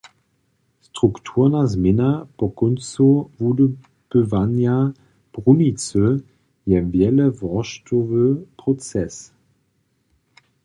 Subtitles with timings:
[0.87, 3.05] Strukturna změna po kóncu
[3.39, 4.77] wudobywanja
[5.33, 6.03] brunicy
[6.69, 8.23] je wjeleworštowy
[8.59, 9.15] proces.